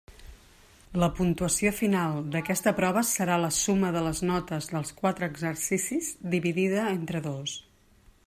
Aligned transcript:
La 1.01 1.09
puntuació 1.17 1.71
final 1.79 2.15
d'aquesta 2.35 2.73
prova 2.79 3.03
serà 3.11 3.37
la 3.43 3.51
suma 3.59 3.93
de 3.97 4.03
les 4.07 4.23
notes 4.31 4.71
dels 4.73 4.95
quatre 5.03 5.31
exercicis 5.33 6.11
dividida 6.37 6.89
entre 6.97 7.23
dos. 7.31 7.57